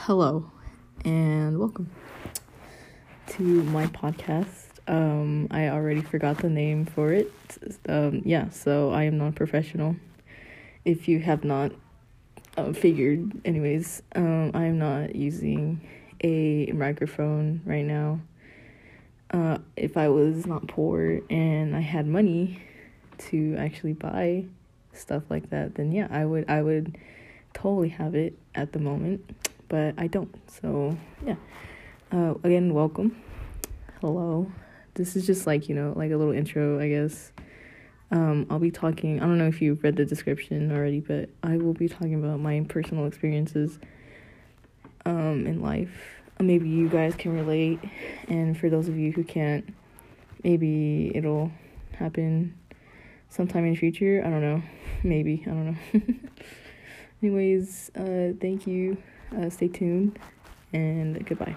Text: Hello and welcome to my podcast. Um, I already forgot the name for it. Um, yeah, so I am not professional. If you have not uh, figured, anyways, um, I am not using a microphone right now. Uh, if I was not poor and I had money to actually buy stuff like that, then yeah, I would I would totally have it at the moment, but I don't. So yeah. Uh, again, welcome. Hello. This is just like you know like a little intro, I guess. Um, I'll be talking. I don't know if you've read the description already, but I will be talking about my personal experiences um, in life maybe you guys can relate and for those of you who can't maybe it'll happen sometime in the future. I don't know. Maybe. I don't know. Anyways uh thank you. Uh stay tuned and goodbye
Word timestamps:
Hello 0.00 0.50
and 1.06 1.58
welcome 1.58 1.90
to 3.28 3.42
my 3.42 3.86
podcast. 3.86 4.66
Um, 4.86 5.48
I 5.50 5.68
already 5.68 6.02
forgot 6.02 6.36
the 6.38 6.50
name 6.50 6.84
for 6.84 7.10
it. 7.14 7.32
Um, 7.88 8.20
yeah, 8.26 8.50
so 8.50 8.90
I 8.90 9.04
am 9.04 9.16
not 9.16 9.34
professional. 9.34 9.96
If 10.84 11.08
you 11.08 11.20
have 11.20 11.42
not 11.42 11.72
uh, 12.58 12.74
figured, 12.74 13.32
anyways, 13.46 14.02
um, 14.14 14.50
I 14.52 14.66
am 14.66 14.78
not 14.78 15.16
using 15.16 15.80
a 16.22 16.70
microphone 16.72 17.62
right 17.64 17.86
now. 17.86 18.20
Uh, 19.30 19.58
if 19.80 19.96
I 19.96 20.08
was 20.08 20.46
not 20.46 20.68
poor 20.68 21.20
and 21.30 21.74
I 21.74 21.80
had 21.80 22.06
money 22.06 22.62
to 23.30 23.56
actually 23.58 23.94
buy 23.94 24.44
stuff 24.92 25.22
like 25.30 25.50
that, 25.50 25.74
then 25.74 25.90
yeah, 25.90 26.06
I 26.10 26.24
would 26.24 26.48
I 26.48 26.62
would 26.62 26.98
totally 27.54 27.88
have 27.88 28.14
it 28.14 28.38
at 28.54 28.72
the 28.72 28.78
moment, 28.78 29.34
but 29.68 29.94
I 29.96 30.06
don't. 30.06 30.34
So 30.48 30.96
yeah. 31.26 31.36
Uh, 32.12 32.34
again, 32.42 32.74
welcome. 32.74 33.22
Hello. 34.00 34.50
This 34.94 35.16
is 35.16 35.26
just 35.26 35.46
like 35.46 35.68
you 35.68 35.74
know 35.74 35.94
like 35.96 36.10
a 36.10 36.16
little 36.16 36.34
intro, 36.34 36.78
I 36.78 36.88
guess. 36.88 37.32
Um, 38.10 38.46
I'll 38.50 38.58
be 38.58 38.70
talking. 38.70 39.20
I 39.20 39.22
don't 39.22 39.38
know 39.38 39.46
if 39.46 39.62
you've 39.62 39.82
read 39.82 39.96
the 39.96 40.04
description 40.04 40.72
already, 40.72 41.00
but 41.00 41.30
I 41.42 41.56
will 41.56 41.74
be 41.74 41.88
talking 41.88 42.16
about 42.16 42.40
my 42.40 42.66
personal 42.68 43.06
experiences 43.06 43.78
um, 45.06 45.46
in 45.46 45.62
life 45.62 46.20
maybe 46.42 46.68
you 46.68 46.88
guys 46.88 47.14
can 47.14 47.34
relate 47.34 47.78
and 48.28 48.58
for 48.58 48.70
those 48.70 48.88
of 48.88 48.96
you 48.96 49.12
who 49.12 49.22
can't 49.24 49.74
maybe 50.44 51.12
it'll 51.14 51.50
happen 51.92 52.54
sometime 53.28 53.64
in 53.64 53.72
the 53.72 53.78
future. 53.78 54.22
I 54.24 54.30
don't 54.30 54.42
know. 54.42 54.62
Maybe. 55.02 55.42
I 55.46 55.50
don't 55.50 55.66
know. 55.66 56.02
Anyways 57.22 57.90
uh 57.96 58.32
thank 58.40 58.66
you. 58.66 58.96
Uh 59.36 59.48
stay 59.50 59.68
tuned 59.68 60.18
and 60.72 61.24
goodbye 61.26 61.46